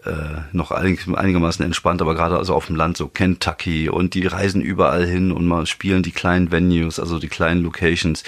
[0.05, 4.25] äh, noch einig, einigermaßen entspannt, aber gerade also auf dem Land so Kentucky und die
[4.27, 8.23] reisen überall hin und mal spielen die kleinen Venues, also die kleinen Locations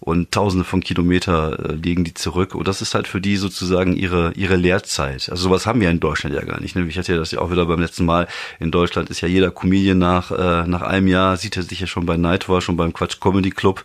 [0.00, 2.54] und tausende von Kilometer äh, liegen die zurück.
[2.54, 5.28] Und das ist halt für die sozusagen ihre, ihre Lehrzeit.
[5.30, 6.76] Also sowas haben wir in Deutschland ja gar nicht.
[6.76, 6.86] Ne?
[6.88, 8.28] Ich hatte ja das ja auch wieder beim letzten Mal.
[8.60, 11.86] In Deutschland ist ja jeder Comedian nach, äh, nach einem Jahr, sieht er sich ja
[11.86, 13.84] schon bei Nightwar, schon beim Quatsch Comedy Club.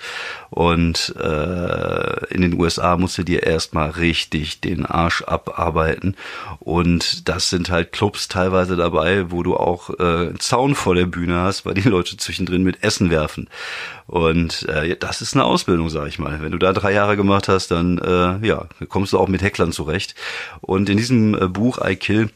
[0.50, 6.16] Und äh, in den USA musst du dir erstmal richtig den Arsch abarbeiten.
[6.60, 11.06] Und das sind halt Clubs teilweise dabei, wo du auch äh, einen Zaun vor der
[11.06, 13.48] Bühne hast, weil die Leute zwischendrin mit Essen werfen.
[14.12, 16.42] Und äh, das ist eine Ausbildung, sag ich mal.
[16.42, 19.72] Wenn du da drei Jahre gemacht hast, dann äh, ja, kommst du auch mit Hecklern
[19.72, 20.16] zurecht.
[20.60, 22.30] Und in diesem äh, Buch I Kill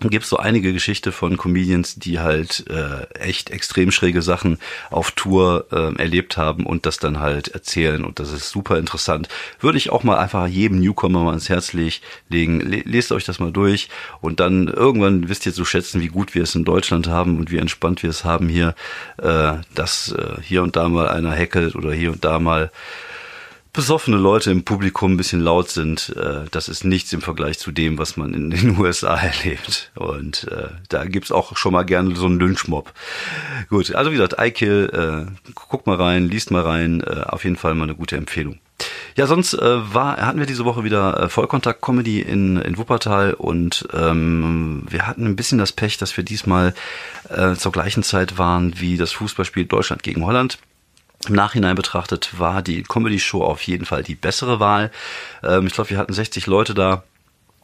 [0.00, 4.58] gibt es so einige Geschichte von Comedians, die halt äh, echt extrem schräge Sachen
[4.90, 9.28] auf Tour äh, erlebt haben und das dann halt erzählen und das ist super interessant.
[9.58, 12.60] Würde ich auch mal einfach jedem Newcomer mal ins Herz legen.
[12.60, 13.88] Lest euch das mal durch
[14.20, 17.50] und dann irgendwann wisst ihr zu schätzen, wie gut wir es in Deutschland haben und
[17.50, 18.76] wie entspannt wir es haben hier,
[19.20, 22.70] äh, dass äh, hier und da mal einer hackelt oder hier und da mal
[23.78, 27.70] besoffene Leute im Publikum ein bisschen laut sind, äh, das ist nichts im Vergleich zu
[27.70, 29.92] dem, was man in den USA erlebt.
[29.94, 32.92] Und äh, da gibt's auch schon mal gerne so einen Lynchmob.
[33.68, 37.54] Gut, also wie gesagt, iKill, äh, guckt mal rein, liest mal rein, äh, auf jeden
[37.54, 38.58] Fall mal eine gute Empfehlung.
[39.14, 43.86] Ja, sonst äh, war, hatten wir diese Woche wieder äh, Vollkontakt-Comedy in, in Wuppertal und
[43.92, 46.74] ähm, wir hatten ein bisschen das Pech, dass wir diesmal
[47.28, 50.58] äh, zur gleichen Zeit waren wie das Fußballspiel Deutschland gegen Holland.
[51.26, 54.90] Im Nachhinein betrachtet war die Comedy-Show auf jeden Fall die bessere Wahl.
[55.42, 57.02] Ähm, ich glaube, wir hatten 60 Leute da.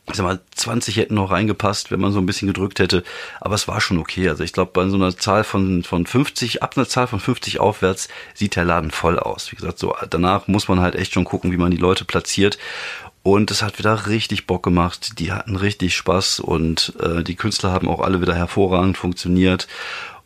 [0.07, 3.05] Ich sag mal, 20 hätten noch reingepasst, wenn man so ein bisschen gedrückt hätte.
[3.41, 4.29] Aber es war schon okay.
[4.29, 7.59] Also ich glaube, bei so einer Zahl von, von 50, ab einer Zahl von 50
[7.59, 9.51] aufwärts sieht der Laden voll aus.
[9.51, 12.59] Wie gesagt, so danach muss man halt echt schon gucken, wie man die Leute platziert.
[13.23, 15.19] Und es hat wieder richtig Bock gemacht.
[15.19, 19.67] Die hatten richtig Spaß und äh, die Künstler haben auch alle wieder hervorragend funktioniert.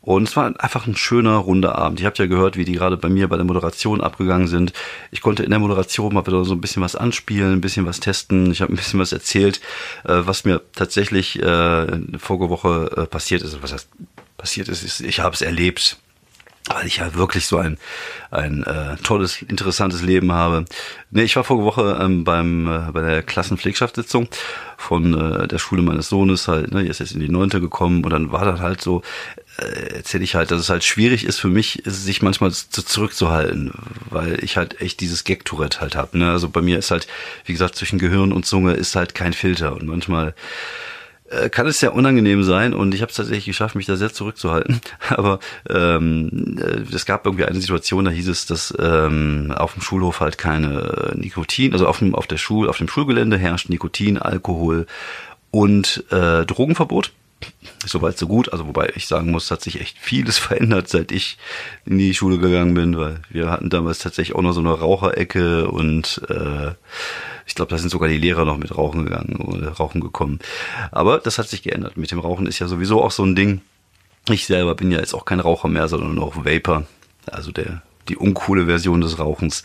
[0.09, 2.01] Und es war einfach ein schöner, runder Abend.
[2.01, 4.73] Ich habe ja gehört, wie die gerade bei mir bei der Moderation abgegangen sind.
[5.11, 8.01] Ich konnte in der Moderation mal wieder so ein bisschen was anspielen, ein bisschen was
[8.01, 8.51] testen.
[8.51, 9.61] Ich habe ein bisschen was erzählt,
[10.05, 13.62] äh, was mir tatsächlich äh, vorige Woche äh, passiert ist.
[13.62, 13.90] Was heißt
[14.38, 15.01] passiert ist?
[15.03, 15.99] Ich habe es erlebt
[16.68, 17.78] weil ich ja wirklich so ein,
[18.31, 20.64] ein äh, tolles, interessantes Leben habe.
[21.11, 24.28] Nee, ich war vorige Woche ähm, beim äh, bei der Klassenpflegschaftssitzung
[24.76, 28.04] von äh, der Schule meines Sohnes halt, ne, er ist jetzt in die neunte gekommen
[28.04, 29.02] und dann war das halt so,
[29.59, 33.72] äh, erzähle ich halt, dass es halt schwierig ist für mich, sich manchmal zu, zurückzuhalten,
[34.11, 36.18] weil ich halt echt dieses Gag-Tourette halt habe.
[36.18, 36.31] Ne?
[36.31, 37.09] Also bei mir ist halt,
[37.44, 40.35] wie gesagt, zwischen Gehirn und Zunge ist halt kein Filter und manchmal
[41.51, 44.81] kann es sehr unangenehm sein und ich habe es tatsächlich geschafft, mich da sehr zurückzuhalten.
[45.11, 49.83] Aber ähm, äh, es gab irgendwie eine Situation, da hieß es, dass ähm, auf dem
[49.83, 54.19] Schulhof halt keine Nikotin, also auf dem auf der Schul, auf dem Schulgelände herrscht Nikotin,
[54.19, 54.87] Alkohol
[55.51, 57.12] und äh, Drogenverbot.
[57.87, 61.38] Soweit so gut, also wobei ich sagen muss, hat sich echt vieles verändert, seit ich
[61.85, 65.69] in die Schule gegangen bin, weil wir hatten damals tatsächlich auch noch so eine Raucherecke
[65.69, 66.73] und äh,
[67.49, 70.39] ich glaube, da sind sogar die Lehrer noch mit Rauchen gegangen oder Rauchen gekommen.
[70.93, 71.97] Aber das hat sich geändert.
[71.97, 73.63] Mit dem Rauchen ist ja sowieso auch so ein Ding.
[74.29, 76.85] Ich selber bin ja jetzt auch kein Raucher mehr, sondern noch Vapor.
[77.27, 79.65] Also der, die uncoole Version des Rauchens.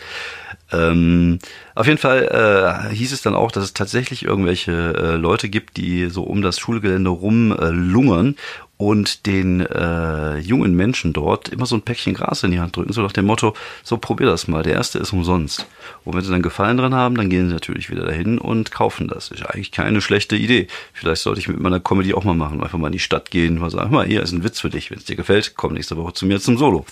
[0.72, 1.40] Ähm,
[1.76, 5.76] auf jeden Fall äh, hieß es dann auch, dass es tatsächlich irgendwelche äh, Leute gibt,
[5.76, 8.38] die so um das Schulgelände rum äh, lungern
[8.78, 12.92] und den äh, jungen Menschen dort immer so ein Päckchen Gras in die Hand drücken,
[12.92, 15.68] so nach dem Motto, so probier das mal, der erste ist umsonst.
[16.04, 19.08] Und wenn sie dann Gefallen dran haben, dann gehen sie natürlich wieder dahin und kaufen
[19.08, 19.30] das.
[19.30, 20.68] Ist eigentlich keine schlechte Idee.
[20.92, 23.60] Vielleicht sollte ich mit meiner Comedy auch mal machen, einfach mal in die Stadt gehen,
[23.60, 25.96] mal sagen, mal, hier ist ein Witz für dich, wenn es dir gefällt, komm nächste
[25.96, 26.86] Woche zu mir zum Solo.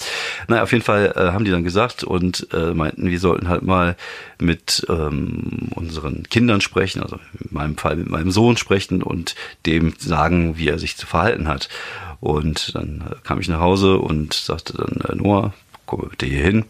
[0.47, 3.63] Naja, auf jeden Fall äh, haben die dann gesagt und äh, meinten, wir sollten halt
[3.63, 3.97] mal
[4.39, 9.93] mit ähm, unseren Kindern sprechen, also in meinem Fall mit meinem Sohn sprechen und dem
[9.97, 11.69] sagen, wie er sich zu verhalten hat.
[12.19, 15.53] Und dann kam ich nach Hause und sagte dann, äh, Noah,
[15.85, 16.65] komm bitte hier hin.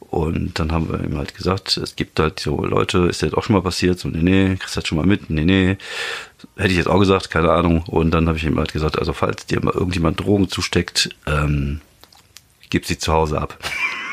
[0.00, 3.42] Und dann haben wir ihm halt gesagt, es gibt halt so Leute, ist das auch
[3.42, 3.98] schon mal passiert?
[3.98, 5.30] So, nee, nee, kriegst du das schon mal mit?
[5.30, 5.76] Nee, nee.
[6.56, 7.82] Hätte ich jetzt auch gesagt, keine Ahnung.
[7.88, 11.80] Und dann habe ich ihm halt gesagt, also falls dir mal irgendjemand Drogen zusteckt, ähm,
[12.70, 13.58] gib sie zu Hause ab.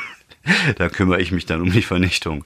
[0.76, 2.44] da kümmere ich mich dann um die Vernichtung.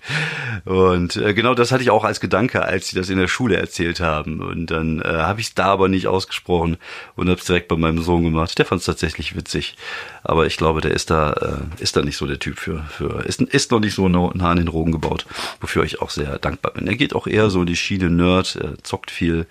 [0.64, 3.56] Und äh, genau das hatte ich auch als Gedanke, als sie das in der Schule
[3.56, 4.40] erzählt haben.
[4.40, 6.76] Und dann äh, habe ich es da aber nicht ausgesprochen
[7.16, 8.58] und habe es direkt bei meinem Sohn gemacht.
[8.58, 9.76] Der fand es tatsächlich witzig.
[10.22, 13.24] Aber ich glaube, der ist da, äh, ist da nicht so der Typ für, für
[13.24, 15.26] ist, ist noch nicht so nah an den Drogen gebaut,
[15.60, 16.86] wofür ich auch sehr dankbar bin.
[16.86, 19.46] Er geht auch eher so in die Schiene Nerd, er zockt viel.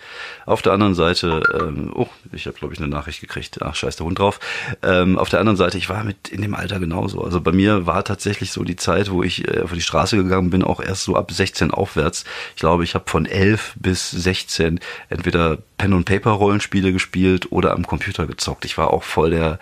[0.45, 3.57] Auf der anderen Seite, ähm, oh, ich habe glaube ich eine Nachricht gekriegt.
[3.61, 4.39] Ach, scheiß der Hund drauf.
[4.83, 7.23] Ähm, auf der anderen Seite, ich war mit in dem Alter genauso.
[7.23, 10.49] Also bei mir war tatsächlich so die Zeit, wo ich äh, auf die Straße gegangen
[10.49, 12.25] bin, auch erst so ab 16 aufwärts.
[12.55, 17.73] Ich glaube, ich habe von 11 bis 16 entweder Pen und Paper Rollenspiele gespielt oder
[17.73, 18.65] am Computer gezockt.
[18.65, 19.59] Ich war auch voll der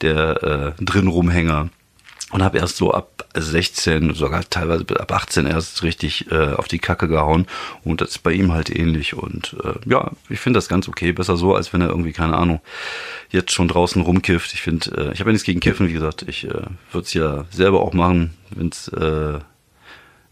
[0.00, 1.70] der äh, drin Rumhänger
[2.30, 6.78] und habe erst so ab 16, sogar teilweise ab 18 erst richtig äh, auf die
[6.78, 7.46] Kacke gehauen.
[7.84, 9.14] Und das ist bei ihm halt ähnlich.
[9.14, 12.36] Und äh, ja, ich finde das ganz okay, besser so, als wenn er irgendwie, keine
[12.36, 12.60] Ahnung,
[13.30, 14.54] jetzt schon draußen rumkifft.
[14.54, 17.14] Ich finde, äh, ich habe ja nichts gegen Kiffen, wie gesagt, ich äh, würde es
[17.14, 19.38] ja selber auch machen, wenn es äh,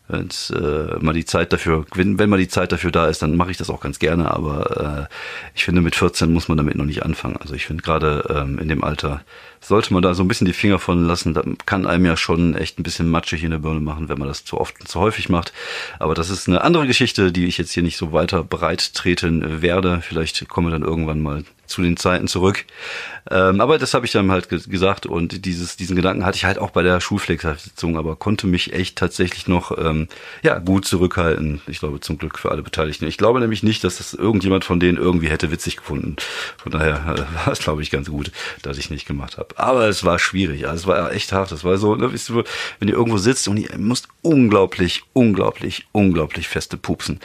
[0.09, 3.37] wenn's, äh, mal die Zeit dafür, wenn, wenn mal die Zeit dafür da ist, dann
[3.37, 5.15] mache ich das auch ganz gerne, aber äh,
[5.55, 7.37] ich finde, mit 14 muss man damit noch nicht anfangen.
[7.39, 9.23] Also ich finde gerade ähm, in dem Alter
[9.63, 11.35] sollte man da so ein bisschen die Finger von lassen.
[11.35, 14.29] Da kann einem ja schon echt ein bisschen matschig in der Birne machen, wenn man
[14.29, 15.53] das zu oft und zu häufig macht.
[15.99, 19.63] Aber das ist eine andere Geschichte, die ich jetzt hier nicht so weiter breit treten
[19.63, 20.03] werde.
[20.03, 22.65] Vielleicht kommen wir dann irgendwann mal zu den Zeiten zurück.
[23.31, 26.45] Ähm, aber das habe ich dann halt ge gesagt und dieses, diesen Gedanken hatte ich
[26.45, 30.09] halt auch bei der Schulflex-Sitzung, aber konnte mich echt tatsächlich noch ähm,
[30.43, 31.63] ja gut zurückhalten.
[31.67, 33.07] Ich glaube zum Glück für alle Beteiligten.
[33.07, 36.17] Ich glaube nämlich nicht, dass das irgendjemand von denen irgendwie hätte witzig gefunden.
[36.59, 39.52] Von daher äh, war es glaube ich ganz gut, dass ich nicht gemacht habe.
[39.57, 40.67] Aber es war schwierig.
[40.67, 41.53] Also es war echt hart.
[41.53, 42.43] Das war so, ne, weißt du,
[42.79, 47.21] wenn ihr irgendwo sitzt und ihr müsst unglaublich, unglaublich, unglaublich feste pupsen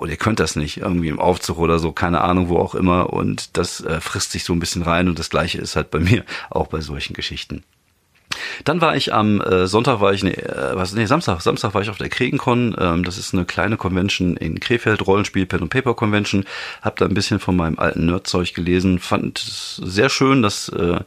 [0.00, 3.12] und ihr könnt das nicht, irgendwie im Aufzug oder so, keine Ahnung, wo auch immer.
[3.12, 5.98] Und das äh, frisst sich so ein bisschen rein und das gleiche ist halt bei
[5.98, 7.64] mir auch bei solchen Geschichten.
[8.64, 11.82] Dann war ich am äh, Sonntag war ich ne, äh, was nee Samstag Samstag war
[11.82, 12.74] ich auf der Kregencon.
[12.78, 16.46] Ähm, das ist eine kleine Convention in Krefeld Rollenspiel Pen und Paper Convention.
[16.80, 19.00] Hab da ein bisschen von meinem alten Nerdzeug gelesen.
[19.00, 21.00] Fand es sehr schön, dass äh,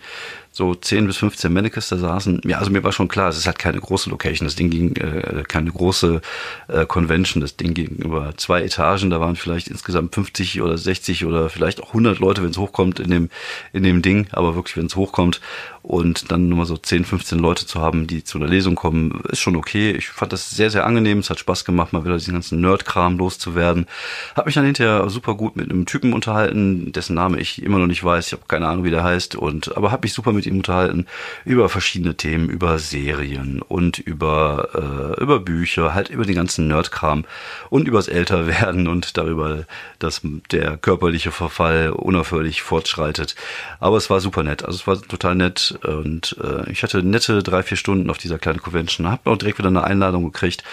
[0.55, 2.41] so 10 bis 15 Mannequins da saßen.
[2.45, 4.45] Ja, also mir war schon klar, es ist halt keine große Location.
[4.45, 6.21] Das Ding ging, äh, keine große
[6.67, 7.41] äh, Convention.
[7.41, 9.09] Das Ding ging über zwei Etagen.
[9.09, 12.99] Da waren vielleicht insgesamt 50 oder 60 oder vielleicht auch 100 Leute, wenn es hochkommt
[12.99, 13.29] in dem,
[13.73, 14.27] in dem Ding.
[14.31, 15.41] Aber wirklich, wenn es hochkommt
[15.81, 19.21] und dann nur mal so 10, 15 Leute zu haben, die zu einer Lesung kommen,
[19.29, 19.91] ist schon okay.
[19.91, 21.17] Ich fand das sehr, sehr angenehm.
[21.17, 23.87] Es hat Spaß gemacht, mal wieder diesen ganzen Nerd-Kram loszuwerden.
[24.35, 27.87] Hab mich dann hinterher super gut mit einem Typen unterhalten, dessen Name ich immer noch
[27.87, 28.27] nicht weiß.
[28.27, 29.35] Ich habe keine Ahnung, wie der heißt.
[29.35, 31.07] Und aber habe mich super mit ihm unterhalten
[31.45, 34.69] über verschiedene Themen, über Serien und über
[35.17, 37.25] äh, über Bücher, halt über den ganzen Nerd-Kram
[37.69, 39.65] und übers Älterwerden und darüber,
[39.99, 43.35] dass der körperliche Verfall unaufhörlich fortschreitet.
[43.79, 44.63] Aber es war super nett.
[44.63, 48.39] Also es war total nett und äh, ich hatte nette drei, vier Stunden auf dieser
[48.39, 49.09] kleinen Convention.
[49.09, 50.63] Hab auch direkt wieder eine Einladung gekriegt.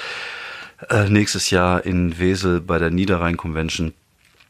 [0.88, 3.92] Äh, nächstes Jahr in Wesel bei der Niederrhein Convention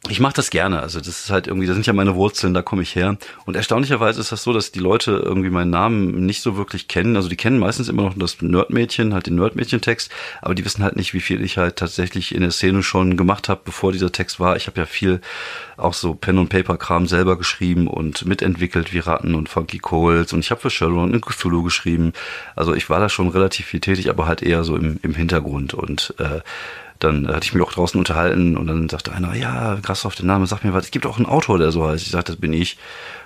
[0.08, 0.80] ich mache das gerne.
[0.80, 3.18] Also das ist halt irgendwie, das sind ja meine Wurzeln, da komme ich her.
[3.44, 7.16] Und erstaunlicherweise ist das so, dass die Leute irgendwie meinen Namen nicht so wirklich kennen.
[7.16, 10.10] Also die kennen meistens immer noch das Nerdmädchen, halt den Nerdmädchen-Text,
[10.40, 13.50] aber die wissen halt nicht, wie viel ich halt tatsächlich in der Szene schon gemacht
[13.50, 14.56] habe, bevor dieser Text war.
[14.56, 15.20] Ich habe ja viel
[15.76, 20.32] auch so Pen und Paper Kram selber geschrieben und mitentwickelt wie Ratten und Funky Coles
[20.32, 22.14] und ich habe für Shadowrun und Cthulhu geschrieben.
[22.56, 25.74] Also ich war da schon relativ viel tätig, aber halt eher so im, im Hintergrund
[25.74, 26.40] und äh,
[27.00, 30.26] dann hatte ich mich auch draußen unterhalten und dann sagte einer, ja, krass auf den
[30.26, 32.04] Namen, sag mir was, es gibt auch einen Autor, der so heißt.
[32.04, 32.78] Ich sagte, das bin ich.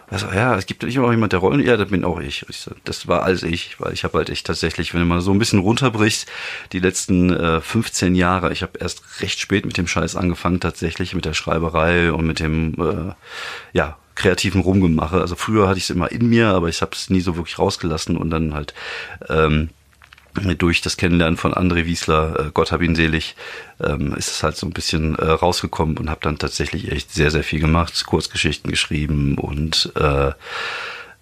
[0.09, 2.47] Also ja, es gibt nicht immer jemand, der Rollen, ja, das bin auch ich.
[2.49, 5.33] ich sag, das war alles ich, weil ich habe halt echt tatsächlich, wenn man so
[5.33, 6.27] ein bisschen runterbricht,
[6.73, 11.15] die letzten äh, 15 Jahre, ich habe erst recht spät mit dem Scheiß angefangen, tatsächlich
[11.15, 13.15] mit der Schreiberei und mit dem, äh,
[13.73, 15.21] ja, kreativen Rumgemache.
[15.21, 17.59] Also früher hatte ich es immer in mir, aber ich habe es nie so wirklich
[17.59, 18.75] rausgelassen und dann halt
[19.29, 19.71] ähm,
[20.59, 23.37] durch das Kennenlernen von André Wiesler, äh, Gott hab ihn selig,
[23.83, 27.31] ähm, ist es halt so ein bisschen äh, rausgekommen und habe dann tatsächlich echt sehr,
[27.31, 30.33] sehr viel gemacht, Kurzgeschichten geschrieben und äh,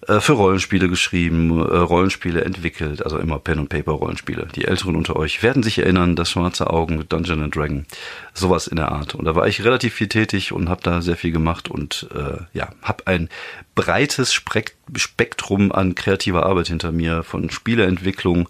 [0.09, 4.49] äh, für Rollenspiele geschrieben, Rollenspiele entwickelt, also immer Pen und Paper Rollenspiele.
[4.55, 7.87] Die Älteren unter euch werden sich erinnern, das schwarze Augen, Dungeon and Dragon,
[8.35, 9.15] sowas in der Art.
[9.15, 12.43] Und da war ich relativ viel tätig und habe da sehr viel gemacht und äh,
[12.53, 13.29] ja, habe ein
[13.75, 18.49] breites Spektrum an kreativer Arbeit hinter mir, von Spieleentwicklung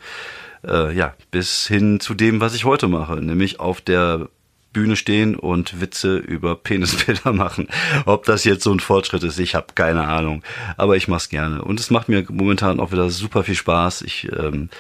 [0.67, 4.29] äh, ja, bis hin zu dem, was ich heute mache, nämlich auf der
[4.73, 7.69] Bühne stehen und Witze über Penisbilder machen.
[8.07, 10.43] Ob das jetzt so ein Fortschritt ist, ich habe keine Ahnung.
[10.77, 11.63] Aber ich mach's gerne.
[11.63, 14.03] Und es macht mir momentan auch wieder super viel Spaß.
[14.03, 14.71] Ich ähm,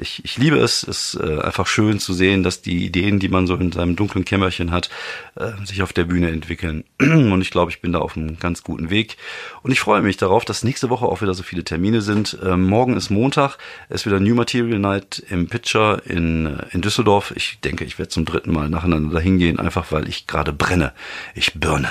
[0.00, 0.82] ich, ich liebe es.
[0.82, 3.96] Es ist äh, einfach schön zu sehen, dass die Ideen, die man so in seinem
[3.96, 4.90] dunklen Kämmerchen hat,
[5.36, 6.84] äh, sich auf der Bühne entwickeln.
[7.00, 9.16] Und ich glaube, ich bin da auf einem ganz guten Weg.
[9.62, 12.38] Und ich freue mich darauf, dass nächste Woche auch wieder so viele Termine sind.
[12.42, 13.58] Ähm, morgen ist Montag,
[13.88, 17.32] es ist wieder New Material Night im Pitcher in, äh, in Düsseldorf.
[17.36, 20.92] Ich denke, ich werde zum dritten Mal nacheinander dahin gehen, einfach weil ich gerade brenne.
[21.34, 21.90] Ich birne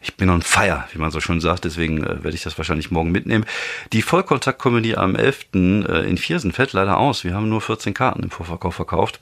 [0.00, 2.90] ich bin on fire, wie man so schön sagt, deswegen äh, werde ich das wahrscheinlich
[2.90, 3.44] morgen mitnehmen.
[3.92, 5.46] Die Vollkontakt-Comedy am 11.
[5.54, 7.24] Äh, in Viersen fällt leider aus.
[7.24, 9.20] Wir haben nur 14 Karten im Vorverkauf verkauft.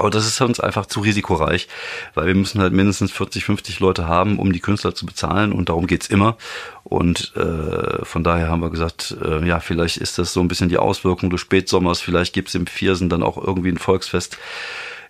[0.00, 1.68] Aber das ist uns einfach zu risikoreich,
[2.14, 5.68] weil wir müssen halt mindestens 40, 50 Leute haben, um die Künstler zu bezahlen und
[5.68, 6.38] darum geht's immer.
[6.84, 10.70] Und äh, von daher haben wir gesagt, äh, ja, vielleicht ist das so ein bisschen
[10.70, 14.38] die Auswirkung des Spätsommers, vielleicht gibt's im Viersen dann auch irgendwie ein Volksfest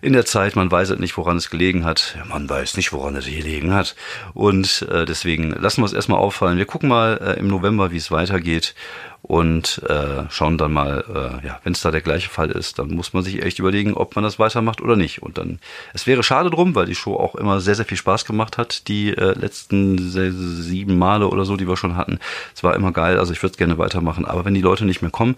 [0.01, 0.55] in der Zeit.
[0.55, 2.15] Man weiß halt nicht, woran es gelegen hat.
[2.17, 3.95] Ja, man weiß nicht, woran es gelegen hat.
[4.33, 6.57] Und äh, deswegen lassen wir es erstmal auffallen.
[6.57, 8.75] Wir gucken mal äh, im November, wie es weitergeht
[9.23, 12.89] und äh, schauen dann mal, äh, ja, wenn es da der gleiche Fall ist, dann
[12.89, 15.21] muss man sich echt überlegen, ob man das weitermacht oder nicht.
[15.21, 15.59] Und dann,
[15.93, 18.87] es wäre schade drum, weil die Show auch immer sehr, sehr viel Spaß gemacht hat,
[18.87, 22.19] die äh, letzten sieben Male oder so, die wir schon hatten.
[22.55, 24.25] Es war immer geil, also ich würde es gerne weitermachen.
[24.25, 25.35] Aber wenn die Leute nicht mehr kommen,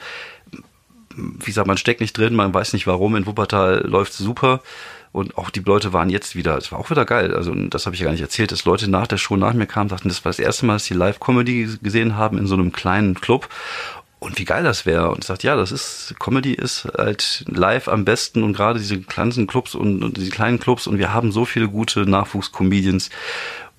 [1.15, 3.15] wie gesagt, man steckt nicht drin, man weiß nicht warum.
[3.15, 4.61] In Wuppertal läuft super.
[5.11, 7.35] Und auch die Leute waren jetzt wieder, es war auch wieder geil.
[7.35, 9.67] Also, das habe ich ja gar nicht erzählt, dass Leute nach der Show nach mir
[9.67, 12.71] kamen, sagten, das war das erste Mal, dass sie Live-Comedy gesehen haben in so einem
[12.71, 13.47] kleinen Club.
[14.23, 15.11] Und wie geil das wäre.
[15.11, 19.01] Und ich sagte, ja, das ist, Comedy ist halt live am besten und gerade diese
[19.01, 23.09] kleinen Clubs und, und diese kleinen Clubs und wir haben so viele gute Nachwuchscomedians.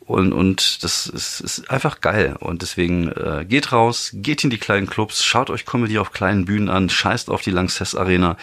[0.07, 2.37] Und, und das ist, ist einfach geil.
[2.39, 6.45] Und deswegen äh, geht raus, geht in die kleinen Clubs, schaut euch Comedy auf kleinen
[6.45, 8.37] Bühnen an, scheißt auf die Lanxess Arena,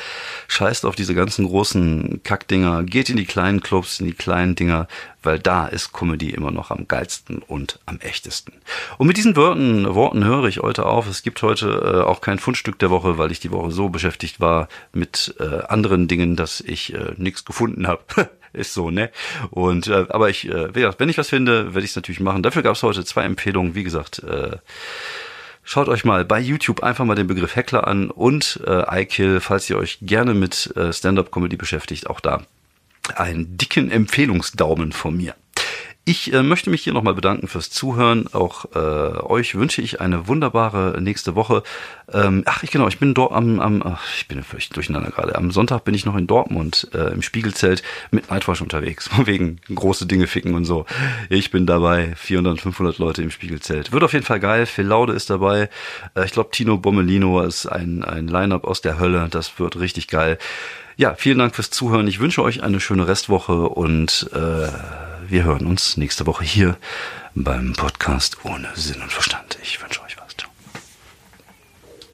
[0.47, 4.87] scheißt auf diese ganzen großen Kackdinger, geht in die kleinen Clubs, in die kleinen Dinger,
[5.21, 8.53] weil da ist Comedy immer noch am geilsten und am echtesten.
[8.97, 11.07] Und mit diesen Worten, Worten höre ich heute auf.
[11.07, 14.39] Es gibt heute äh, auch kein Fundstück der Woche, weil ich die Woche so beschäftigt
[14.39, 18.01] war mit äh, anderen Dingen, dass ich äh, nichts gefunden habe.
[18.53, 19.09] ist so, ne?
[19.49, 22.43] Und äh, aber ich, äh, wenn ich was finde, werde ich es natürlich machen.
[22.43, 23.75] Dafür gab es heute zwei Empfehlungen.
[23.75, 24.57] Wie gesagt, äh,
[25.63, 29.69] Schaut euch mal bei YouTube einfach mal den Begriff Heckler an und äh, iKill, falls
[29.69, 32.41] ihr euch gerne mit äh, Stand-up-Comedy beschäftigt, auch da
[33.15, 35.35] einen dicken Empfehlungsdaumen von mir.
[36.03, 38.25] Ich äh, möchte mich hier nochmal bedanken fürs Zuhören.
[38.33, 41.61] Auch äh, euch wünsche ich eine wunderbare nächste Woche.
[42.11, 45.35] Ähm, ach, ich genau, ich bin dort am, am ach, ich bin völlig durcheinander gerade.
[45.35, 50.07] Am Sonntag bin ich noch in Dortmund äh, im Spiegelzelt mit Nightwatch unterwegs, wegen große
[50.07, 50.87] Dinge ficken und so.
[51.29, 53.91] Ich bin dabei, 400, 500 Leute im Spiegelzelt.
[53.91, 54.65] Wird auf jeden Fall geil.
[54.65, 55.69] Phil Laude ist dabei.
[56.15, 59.27] Äh, ich glaube, Tino Bommelino ist ein, ein Line-Up aus der Hölle.
[59.29, 60.39] Das wird richtig geil.
[60.97, 62.07] Ja, vielen Dank fürs Zuhören.
[62.07, 64.67] Ich wünsche euch eine schöne Restwoche und äh,
[65.31, 66.77] wir hören uns nächste Woche hier
[67.35, 69.57] beim Podcast ohne Sinn und Verstand.
[69.63, 70.10] Ich wünsche euch.